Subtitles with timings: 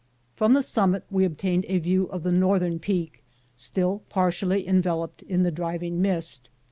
[0.35, 3.23] From the summit we obtained a view of the northern peak,
[3.55, 6.49] still partially enveloped in the driving mist.